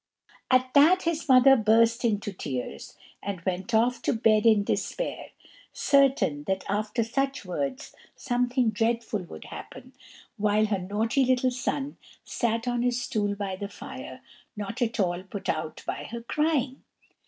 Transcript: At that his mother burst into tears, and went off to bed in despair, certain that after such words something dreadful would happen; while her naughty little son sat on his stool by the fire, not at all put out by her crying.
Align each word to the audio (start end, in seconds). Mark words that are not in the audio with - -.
At 0.49 0.73
that 0.73 1.03
his 1.03 1.29
mother 1.29 1.55
burst 1.55 2.03
into 2.03 2.33
tears, 2.33 2.97
and 3.21 3.39
went 3.45 3.71
off 3.71 4.01
to 4.01 4.13
bed 4.13 4.47
in 4.47 4.63
despair, 4.63 5.29
certain 5.73 6.43
that 6.45 6.63
after 6.67 7.03
such 7.03 7.45
words 7.45 7.93
something 8.15 8.71
dreadful 8.71 9.21
would 9.21 9.45
happen; 9.45 9.93
while 10.37 10.65
her 10.65 10.79
naughty 10.79 11.23
little 11.23 11.51
son 11.51 11.97
sat 12.23 12.67
on 12.67 12.81
his 12.81 12.99
stool 12.99 13.35
by 13.35 13.55
the 13.55 13.69
fire, 13.69 14.21
not 14.57 14.81
at 14.81 14.99
all 14.99 15.21
put 15.21 15.47
out 15.47 15.83
by 15.85 16.05
her 16.05 16.23
crying. 16.23 16.81